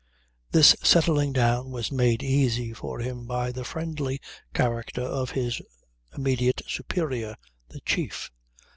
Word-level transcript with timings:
This 0.51 0.75
settling 0.81 1.31
down 1.31 1.69
was 1.69 1.91
made 1.91 2.23
easy 2.23 2.73
for 2.73 2.97
him 3.01 3.27
by 3.27 3.51
the 3.51 3.63
friendly 3.63 4.19
character 4.51 5.03
of 5.03 5.29
his 5.29 5.61
immediate 6.17 6.63
superior 6.67 7.35
the 7.69 7.81
chief. 7.81 8.31